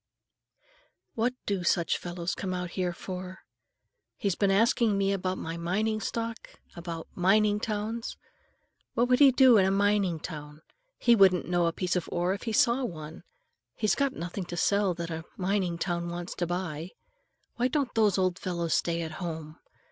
[1.13, 3.41] What do such fellows come out here for?
[4.17, 8.17] He's been asking me about my mining stock, and about mining towns.
[8.95, 10.63] What would he do in a mining town?
[10.97, 13.21] He wouldn't know a piece of ore if he saw one.
[13.75, 16.89] He's got nothing to sell that a mining town wants to buy.
[17.57, 19.59] Why don't those old fellows stay at home?